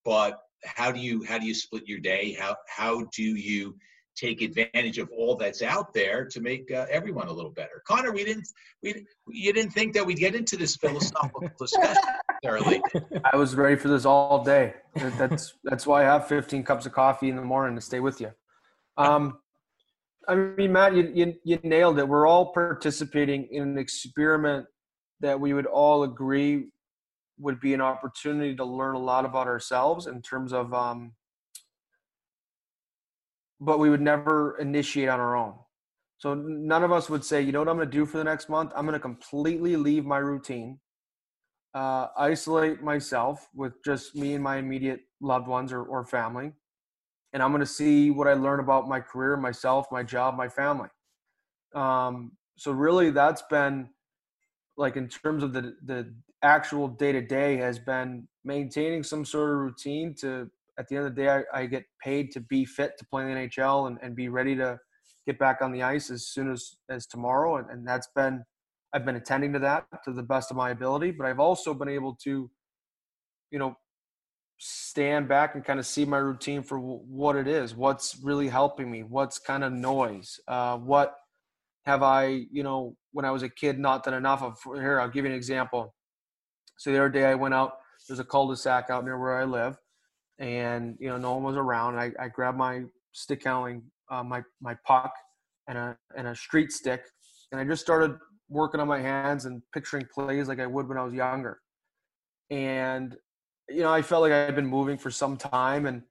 [0.06, 2.34] but how do you how do you split your day?
[2.40, 3.76] How how do you
[4.16, 7.82] take advantage of all that's out there to make uh, everyone a little better.
[7.88, 8.48] Connor, we didn't,
[8.84, 12.04] we you didn't think that we'd get into this philosophical discussion
[12.46, 12.82] early.
[13.32, 14.74] I was ready for this all day.
[14.96, 18.20] That's that's why I have 15 cups of coffee in the morning to stay with
[18.22, 18.32] you.
[18.98, 19.40] Um,
[20.28, 22.08] I mean, Matt, you, you, you nailed it.
[22.08, 24.68] We're all participating in an experiment
[25.20, 26.68] that we would all agree
[27.40, 31.14] would be an opportunity to learn a lot about ourselves in terms of, um,
[33.62, 35.54] but we would never initiate on our own.
[36.18, 38.24] So none of us would say, you know what I'm going to do for the
[38.24, 38.72] next month?
[38.76, 40.80] I'm going to completely leave my routine,
[41.74, 46.52] uh, isolate myself with just me and my immediate loved ones or, or family,
[47.34, 50.50] and I'm going to see what I learn about my career, myself, my job, my
[50.50, 50.90] family.
[51.74, 53.90] Um, so really, that's been
[54.78, 59.52] like in terms of the the actual day to day has been maintaining some sort
[59.52, 62.66] of routine to at the end of the day I, I, get paid to be
[62.66, 64.80] fit to play in the NHL and, and be ready to
[65.26, 67.58] get back on the ice as soon as as tomorrow.
[67.58, 68.44] And, and that's been
[68.94, 71.90] I've been attending to that to the best of my ability but I've also been
[71.90, 72.50] able to
[73.52, 73.76] you know
[74.58, 78.48] stand back and kind of see my routine for w- what it is what's really
[78.48, 81.16] helping me what's kind of noise uh, what
[81.86, 84.58] have I you know when I was a kid not done enough of.
[84.76, 85.94] Here I'll give you an example.
[86.78, 87.74] So the other day I went out
[88.08, 89.78] there's a cul-de-sac out near where I live
[90.40, 94.42] and you know no one was around I, I grabbed my stick handling uh, my
[94.62, 95.14] my puck
[95.68, 97.04] and a and a street stick,
[97.52, 98.18] and I just started
[98.50, 101.60] working on my hands and picturing plays like I would when I was younger.
[102.50, 103.16] And
[103.70, 106.04] you know, I felt like I had been moving for some time, and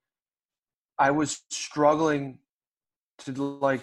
[0.98, 2.38] I was struggling
[3.18, 3.83] to like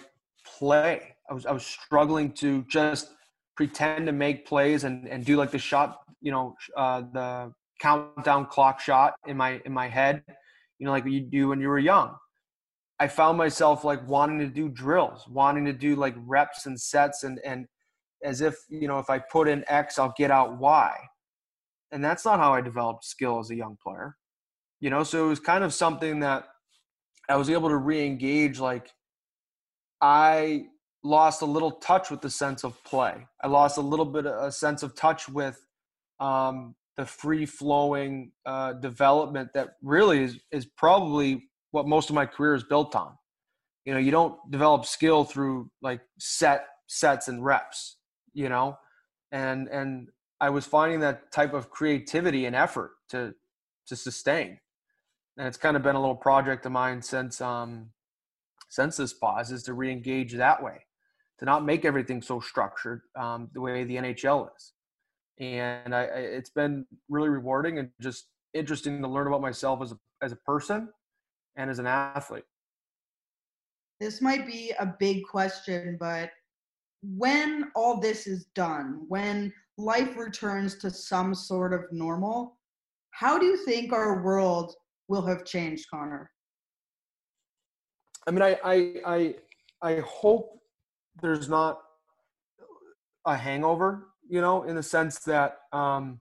[0.58, 1.14] play.
[1.30, 3.14] I was I was struggling to just
[3.56, 8.46] pretend to make plays and and do like the shot, you know, uh, the countdown
[8.46, 10.22] clock shot in my in my head,
[10.78, 12.14] you know, like you do when you were young.
[13.00, 17.22] I found myself like wanting to do drills, wanting to do like reps and sets
[17.24, 17.66] and and
[18.24, 20.96] as if, you know, if I put in X, I'll get out Y.
[21.92, 24.16] And that's not how I developed skill as a young player.
[24.80, 26.44] You know, so it was kind of something that
[27.28, 28.90] I was able to re-engage like
[30.00, 30.66] I
[31.02, 33.26] lost a little touch with the sense of play.
[33.42, 35.64] I lost a little bit of a sense of touch with
[36.20, 42.26] um, the free flowing uh, development that really is, is probably what most of my
[42.26, 43.12] career is built on.
[43.84, 47.96] You know, you don't develop skill through like set sets and reps,
[48.34, 48.76] you know,
[49.30, 50.08] and and
[50.40, 53.32] I was finding that type of creativity and effort to
[53.86, 54.58] to sustain.
[55.38, 57.90] And it's kind of been a little project of mine since um
[58.68, 60.84] since this pause is to re-engage that way,
[61.38, 64.72] to not make everything so structured um, the way the NHL is.
[65.40, 69.98] And I, it's been really rewarding and just interesting to learn about myself as a
[70.22, 70.88] as a person
[71.56, 72.44] and as an athlete?
[74.00, 76.30] This might be a big question, but
[77.02, 82.58] when all this is done, when life returns to some sort of normal,
[83.10, 84.74] how do you think our world
[85.08, 86.30] will have changed, Connor?
[88.26, 89.34] I mean, I, I, I,
[89.82, 90.60] I hope
[91.20, 91.80] there's not
[93.24, 96.20] a hangover, you know, in the sense that um,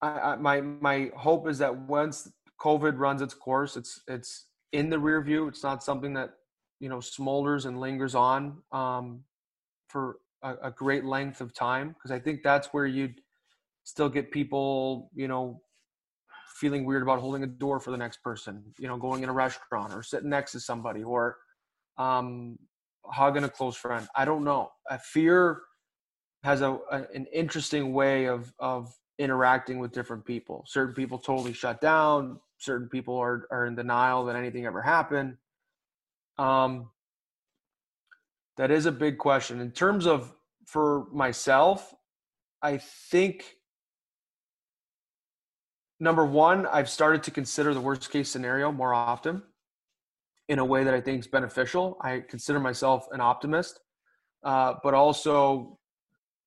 [0.00, 4.90] I, I, my my hope is that once COVID runs its course, it's it's in
[4.90, 5.48] the rear view.
[5.48, 6.30] It's not something that
[6.80, 9.20] you know smolders and lingers on um,
[9.88, 13.20] for a, a, great length of time because I think that's where you'd
[13.84, 15.60] still get people you know
[16.54, 19.32] feeling weird about holding a door for the next person, you know, going in a
[19.32, 21.36] restaurant or sitting next to somebody or
[21.98, 22.58] um,
[23.06, 24.06] hugging a close friend.
[24.14, 24.70] I don't know.
[24.90, 25.62] A fear
[26.42, 30.64] has a, a, an interesting way of of interacting with different people.
[30.66, 32.40] Certain people totally shut down.
[32.58, 35.36] Certain people are, are in denial that anything ever happened.
[36.38, 36.90] Um,
[38.56, 39.60] that is a big question.
[39.60, 40.34] In terms of
[40.66, 41.94] for myself,
[42.62, 43.44] I think
[46.00, 49.42] number one, I've started to consider the worst case scenario more often
[50.48, 51.96] in a way that I think is beneficial.
[52.00, 53.80] I consider myself an optimist,
[54.44, 55.78] uh, but also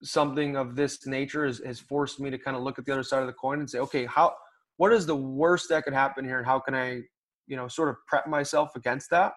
[0.03, 3.03] something of this nature has, has forced me to kind of look at the other
[3.03, 4.35] side of the coin and say, okay, how
[4.77, 7.01] what is the worst that could happen here, and how can I,
[7.47, 9.33] you know, sort of prep myself against that?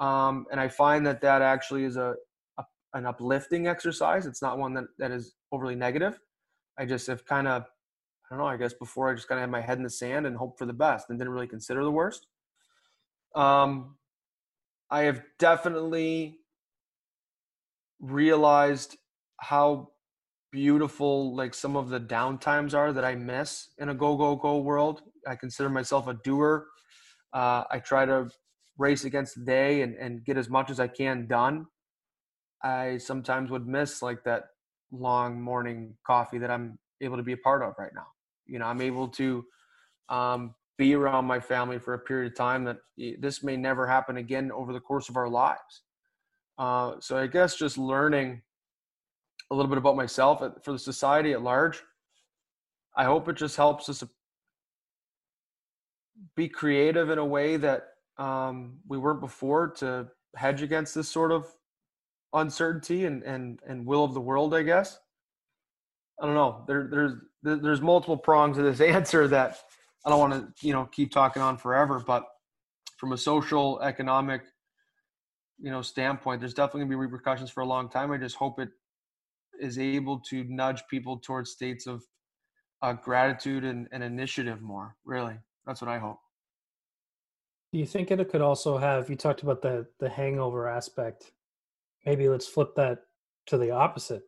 [0.00, 2.14] Um, and I find that that actually is a,
[2.58, 2.64] a,
[2.94, 4.26] an uplifting exercise.
[4.26, 6.18] It's not one that that is overly negative.
[6.76, 8.46] I just have kind of I don't know.
[8.46, 10.58] I guess before I just kind of had my head in the sand and hope
[10.58, 12.26] for the best, and didn't really consider the worst.
[13.34, 13.96] Um,
[14.90, 16.38] I have definitely
[18.00, 18.96] realized
[19.40, 19.90] how
[20.50, 24.58] beautiful like some of the downtimes are that I miss in a go go go
[24.58, 25.02] world.
[25.26, 26.66] I consider myself a doer.
[27.32, 28.30] Uh, I try to
[28.78, 31.66] race against the day and, and get as much as I can done.
[32.62, 34.44] I sometimes would miss like that
[34.90, 38.06] long morning coffee that I'm able to be a part of right now.
[38.46, 39.44] You know, I'm able to
[40.08, 42.78] um, be around my family for a period of time that
[43.18, 45.82] this may never happen again over the course of our lives.
[46.56, 48.40] Uh, so I guess just learning
[49.50, 51.82] a little bit about myself for the society at large.
[52.96, 54.04] I hope it just helps us
[56.36, 57.88] be creative in a way that
[58.18, 61.46] um, we weren't before to hedge against this sort of
[62.34, 64.54] uncertainty and and and will of the world.
[64.54, 64.98] I guess.
[66.20, 66.64] I don't know.
[66.66, 67.12] There there's
[67.42, 69.58] there's multiple prongs to this answer that
[70.08, 72.24] I don't want to you know keep talking on forever, but
[72.96, 74.40] from a social economic
[75.60, 78.10] you know standpoint, there's definitely gonna be repercussions for a long time.
[78.10, 78.70] I just hope it
[79.60, 82.02] is able to nudge people towards states of
[82.80, 84.96] uh, gratitude and, and initiative more.
[85.04, 85.34] Really,
[85.66, 86.20] that's what I hope.
[87.70, 89.10] Do you think it could also have?
[89.10, 91.32] You talked about the the hangover aspect.
[92.06, 93.00] Maybe let's flip that
[93.48, 94.22] to the opposite.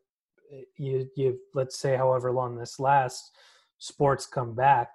[0.52, 3.30] Eh, you you let's say however long this lasts,
[3.78, 4.90] sports come back.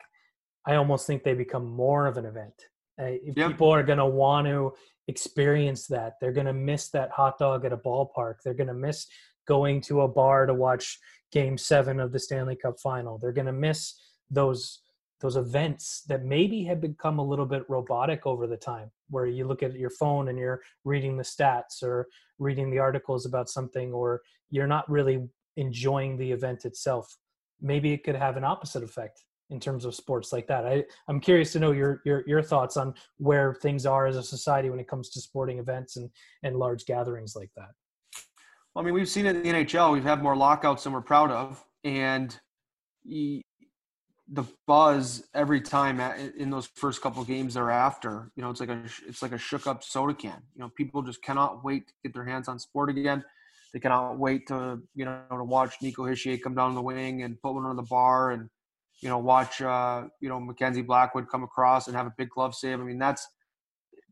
[0.67, 2.53] I almost think they become more of an event.
[2.99, 3.51] Uh, yep.
[3.51, 4.73] People are going to want to
[5.07, 6.13] experience that.
[6.19, 8.35] They're going to miss that hot dog at a ballpark.
[8.43, 9.07] They're going to miss
[9.47, 10.97] going to a bar to watch
[11.31, 13.17] game seven of the Stanley Cup final.
[13.17, 13.93] They're going to miss
[14.29, 14.79] those
[15.21, 19.47] those events that maybe have become a little bit robotic over the time where you
[19.47, 23.93] look at your phone and you're reading the stats or reading the articles about something
[23.93, 25.25] or you're not really
[25.55, 27.17] enjoying the event itself
[27.61, 31.19] maybe it could have an opposite effect in terms of sports like that I, i'm
[31.19, 34.79] curious to know your, your your thoughts on where things are as a society when
[34.79, 36.09] it comes to sporting events and
[36.43, 37.69] and large gatherings like that
[38.73, 39.93] Well, I mean, we've seen it in the NHL.
[39.93, 42.37] We've had more lockouts than we're proud of, and
[44.31, 45.99] the buzz every time
[46.37, 49.67] in those first couple games thereafter, you know, it's like a it's like a shook
[49.67, 50.41] up soda can.
[50.55, 53.23] You know, people just cannot wait to get their hands on sport again.
[53.73, 57.39] They cannot wait to you know to watch Nico Hischier come down the wing and
[57.41, 58.49] put one on the bar, and
[59.01, 62.55] you know watch uh, you know Mackenzie Blackwood come across and have a big glove
[62.55, 62.79] save.
[62.79, 63.27] I mean, that's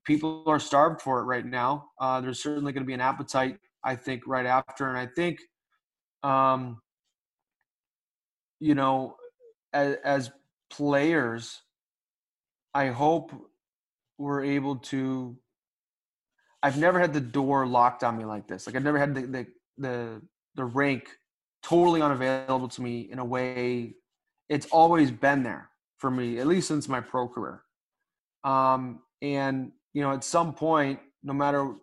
[0.03, 1.89] people are starved for it right now.
[1.99, 5.39] Uh, there's certainly going to be an appetite I think right after, and I think,
[6.23, 6.81] um,
[8.59, 9.17] you know,
[9.73, 10.31] as, as
[10.69, 11.61] players,
[12.73, 13.31] I hope
[14.17, 15.37] we're able to.
[16.61, 18.67] I've never had the door locked on me like this.
[18.67, 20.21] Like I've never had the the the,
[20.55, 21.09] the rink
[21.61, 23.95] totally unavailable to me in a way.
[24.49, 27.63] It's always been there for me, at least since my pro career.
[28.43, 31.75] Um, and you know, at some point, no matter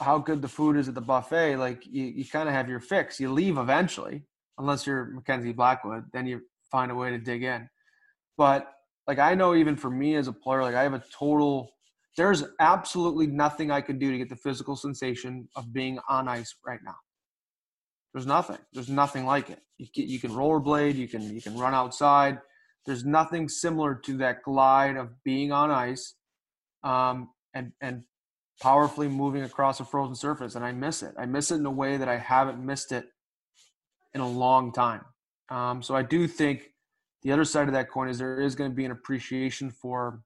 [0.00, 2.80] how good the food is at the buffet, like you, you kind of have your
[2.80, 3.20] fix.
[3.20, 4.22] You leave eventually,
[4.58, 6.40] unless you're Mackenzie Blackwood, then you
[6.70, 7.68] find a way to dig in.
[8.36, 8.72] But
[9.06, 11.70] like I know even for me as a player, like I have a total
[12.18, 16.52] there's absolutely nothing I can do to get the physical sensation of being on ice
[16.66, 16.96] right now.
[18.12, 18.58] There's nothing.
[18.72, 19.60] There's nothing like it.
[19.76, 22.38] You can, you can rollerblade, you can you can run outside.
[22.86, 26.14] There's nothing similar to that glide of being on ice
[26.82, 28.02] um, and and
[28.60, 31.70] powerfully moving across a frozen surface and i miss it i miss it in a
[31.70, 33.06] way that i haven't missed it
[34.14, 35.02] in a long time
[35.48, 36.72] um, so i do think
[37.22, 40.22] the other side of that coin is there is going to be an appreciation for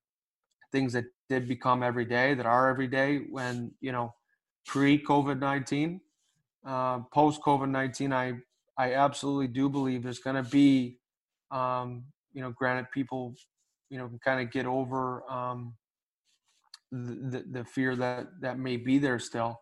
[0.71, 4.14] things that did become every day that are every day when you know
[4.66, 6.01] pre covid-19
[6.66, 8.33] uh, post covid-19 i
[8.79, 10.98] i absolutely do believe there's going to be
[11.51, 13.35] um, you know granted people
[13.90, 15.75] you know can kind of get over um,
[16.90, 19.61] the, the fear that that may be there still.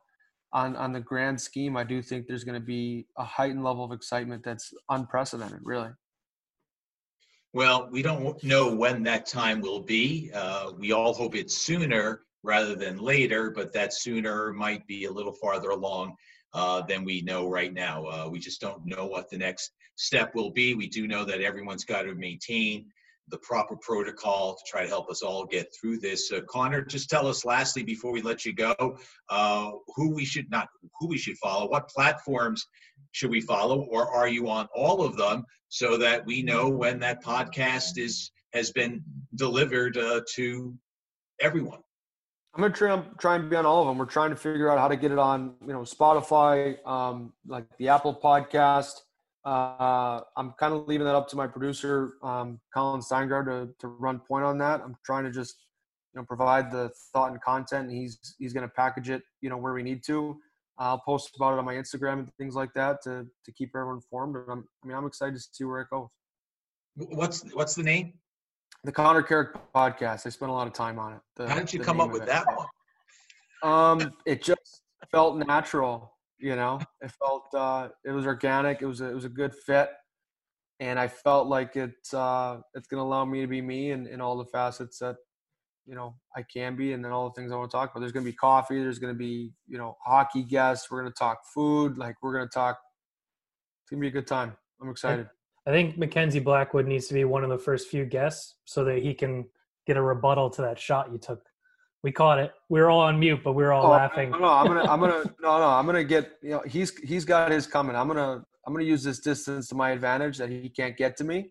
[0.53, 3.85] On on the grand scheme i do think there's going to be a heightened level
[3.85, 5.91] of excitement that's unprecedented really.
[7.53, 10.31] Well we don't know when that time will be.
[10.35, 15.13] Uh, we all hope it's sooner rather than later but that sooner might be a
[15.13, 16.17] little farther along
[16.53, 20.35] uh, than we know right now uh, we just don't know what the next step
[20.35, 22.87] will be we do know that everyone's got to maintain
[23.31, 26.31] the proper protocol to try to help us all get through this.
[26.33, 28.75] Uh, Connor, just tell us lastly before we let you go,
[29.29, 32.67] uh, who we should not who we should follow, what platforms
[33.13, 36.99] should we follow, or are you on all of them so that we know when
[37.01, 39.03] that podcast is has been
[39.37, 40.75] delivered uh, to
[41.41, 41.81] everyone?
[42.55, 43.99] I'm gonna try, try and be on all of them.
[43.99, 47.65] We're trying to figure out how to get it on, you know, Spotify, um, like
[47.79, 48.93] the Apple Podcast.
[49.45, 53.89] Uh, I'm kind of leaving that up to my producer, um, Colin Steingard, to, to
[53.89, 54.81] run point on that.
[54.85, 55.65] I'm trying to just,
[56.13, 59.57] you know, provide the thought and content, and he's he's to package it, you know,
[59.57, 60.37] where we need to.
[60.77, 63.97] I'll post about it on my Instagram and things like that to to keep everyone
[63.97, 64.37] informed.
[64.37, 66.09] And I'm, I mean, I'm excited to see where it goes.
[66.97, 68.15] What's what's the name?
[68.85, 70.27] The Connor Carrick podcast.
[70.27, 71.21] I spent a lot of time on it.
[71.37, 72.67] The, How did you come up with that one?
[73.63, 78.81] Um, it just felt natural you know, it felt uh, it was organic.
[78.83, 79.91] It was a, it was a good fit.
[80.81, 84.07] and I felt like it's uh, it's going to allow me to be me in,
[84.07, 85.17] in all the facets that
[85.87, 88.01] you know I can be, and then all the things I want to talk about.
[88.01, 88.81] There's going to be coffee.
[88.81, 90.91] There's going to be you know hockey guests.
[90.91, 91.99] We're going to talk food.
[91.99, 92.79] Like we're going to talk.
[93.83, 94.57] It's to be a good time.
[94.81, 95.29] I'm excited.
[95.67, 99.03] I think Mackenzie Blackwood needs to be one of the first few guests so that
[99.03, 99.47] he can
[99.87, 101.43] get a rebuttal to that shot you took.
[102.03, 102.53] We caught it.
[102.71, 104.31] We were all on mute, but we were all oh, laughing.
[104.31, 106.33] No, no, I'm gonna, I'm gonna, no, no, I'm gonna get.
[106.43, 107.95] You know, he's he's got his coming.
[107.95, 111.25] I'm gonna, I'm gonna use this distance to my advantage that he can't get to
[111.25, 111.51] me,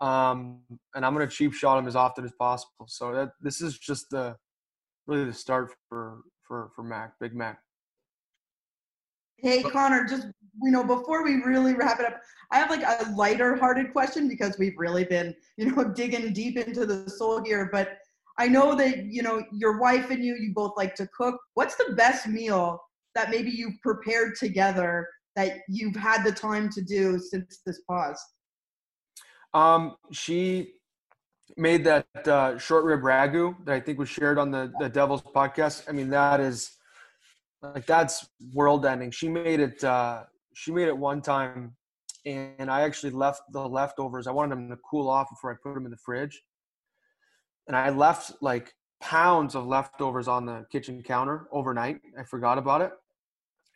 [0.00, 0.62] um,
[0.96, 2.86] and I'm gonna cheap shot him as often as possible.
[2.88, 4.34] So that this is just the,
[5.06, 7.60] really the start for for for Mac, Big Mac.
[9.44, 10.28] Hey Connor, just
[10.62, 14.26] you know, before we really wrap it up, I have like a lighter hearted question
[14.26, 17.68] because we've really been, you know, digging deep into the soul here.
[17.70, 17.98] But
[18.38, 21.38] I know that, you know, your wife and you, you both like to cook.
[21.52, 22.80] What's the best meal
[23.14, 28.18] that maybe you've prepared together that you've had the time to do since this pause?
[29.52, 30.72] Um, she
[31.58, 35.20] made that uh, short rib ragu that I think was shared on the, the Devil's
[35.20, 35.86] podcast.
[35.86, 36.78] I mean, that is
[37.74, 39.10] like that's world ending.
[39.10, 39.82] She made it.
[39.82, 41.74] Uh, she made it one time,
[42.26, 44.26] and I actually left the leftovers.
[44.26, 46.42] I wanted them to cool off before I put them in the fridge,
[47.66, 52.00] and I left like pounds of leftovers on the kitchen counter overnight.
[52.18, 52.92] I forgot about it,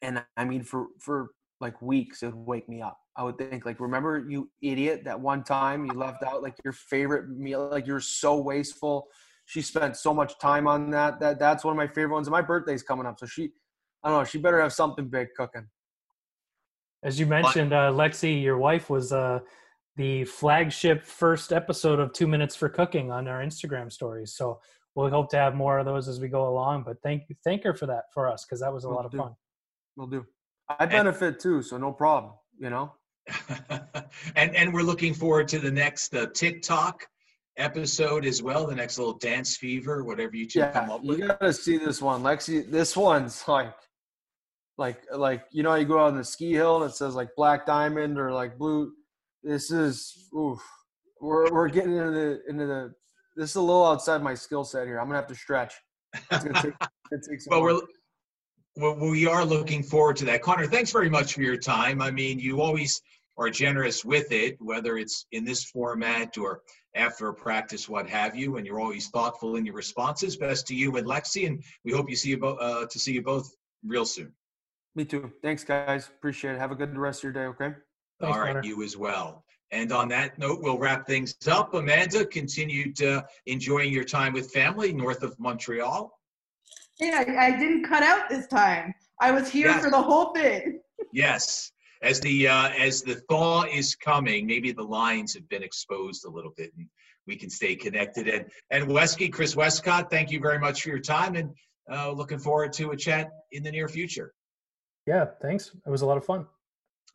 [0.03, 1.29] and I mean for for
[1.61, 2.99] like weeks it would wake me up.
[3.17, 6.73] I would think like, remember you idiot that one time you left out like your
[6.73, 9.09] favorite meal, like you're so wasteful.
[9.47, 11.19] She spent so much time on that.
[11.19, 12.29] That that's one of my favorite ones.
[12.29, 13.51] And my birthday's coming up, so she
[14.03, 14.25] I don't know.
[14.25, 15.67] She better have something big cooking.
[17.03, 19.41] As you mentioned, uh, Lexi, your wife was uh,
[19.97, 24.35] the flagship first episode of Two Minutes for Cooking on our Instagram stories.
[24.35, 24.61] So
[24.95, 26.85] we'll hope to have more of those as we go along.
[26.85, 29.07] But thank you, thank her for that for us because that was a we'll lot
[29.07, 29.35] of fun.
[29.97, 30.25] We'll do.
[30.69, 32.35] I benefit too, so no problem.
[32.59, 32.93] You know.
[34.37, 37.07] and and we're looking forward to the next uh, TikTok
[37.59, 41.19] episode as well, the next little dance fever, whatever you two yeah, come up with.
[41.19, 42.69] You gotta see this one, Lexi.
[42.71, 43.75] This one's like
[44.79, 47.29] like like you know you go out on the ski hill and it says like
[47.37, 48.93] black diamond or like blue?
[49.43, 50.61] This is oof.
[51.21, 52.95] We're, we're getting into the into the
[53.37, 55.01] this is a little outside my skill set here.
[55.01, 55.75] I'm gonna have to stretch.
[56.15, 56.79] It's gonna take,
[57.29, 57.81] take well we're
[58.77, 60.43] well, we are looking forward to that.
[60.43, 62.01] Connor thanks very much for your time.
[62.01, 63.03] I mean you always
[63.37, 66.61] are generous with it whether it's in this format or
[66.95, 70.37] after a practice what have you and you're always thoughtful in your responses.
[70.37, 73.13] Best to you and lexi and we hope you see you both uh, to see
[73.13, 73.53] you both
[73.85, 74.33] real soon
[74.99, 75.33] me too.
[75.43, 76.09] Thanks, guys.
[76.09, 76.59] Appreciate it.
[76.59, 77.77] Have a good rest of your day, okay?
[78.21, 78.65] Thanks, All right, Connor.
[78.65, 79.45] you as well.
[79.71, 81.73] And on that note, we'll wrap things up.
[81.73, 86.13] Amanda, continued uh, enjoying your time with family north of Montreal.
[86.99, 88.93] Yeah, I, I didn't cut out this time.
[89.21, 89.85] I was here yes.
[89.85, 90.81] for the whole thing.
[91.13, 91.71] yes.
[92.03, 96.31] As the uh, as the thaw is coming, maybe the lines have been exposed a
[96.31, 96.89] little bit, and
[97.27, 98.29] we can stay connected.
[98.29, 101.51] And and Wesky, Chris Westcott, thank you very much for your time, and
[101.93, 104.33] uh, looking forward to a chat in the near future
[105.09, 105.73] yeah, thanks.
[105.87, 106.47] It was a lot of fun.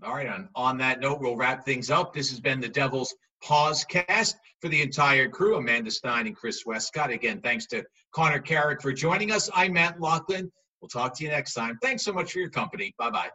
[0.03, 0.27] All right.
[0.27, 2.11] On, on that note, we'll wrap things up.
[2.11, 3.13] This has been the Devil's
[3.43, 7.11] Pausecast for the entire crew, Amanda Stein and Chris Westcott.
[7.11, 9.47] Again, thanks to Connor Carrick for joining us.
[9.53, 10.51] I'm Matt Loughlin.
[10.81, 11.77] We'll talk to you next time.
[11.83, 12.95] Thanks so much for your company.
[12.97, 13.29] Bye bye.